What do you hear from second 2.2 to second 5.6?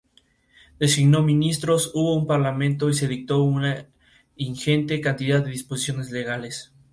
parlamento y se dictó una ingente cantidad de